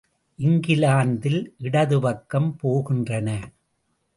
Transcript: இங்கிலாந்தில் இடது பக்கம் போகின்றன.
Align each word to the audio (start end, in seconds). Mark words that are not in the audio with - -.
இங்கிலாந்தில் 0.39 1.55
இடது 1.57 1.99
பக்கம் 1.99 2.49
போகின்றன. 2.63 3.29